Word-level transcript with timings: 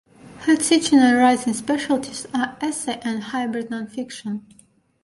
Her 0.39 0.55
teaching 0.55 0.97
and 0.97 1.15
writing 1.15 1.53
specialties 1.53 2.25
are 2.33 2.57
essay 2.59 2.99
and 3.03 3.21
hybrid 3.21 3.69
nonfiction. 3.69 4.41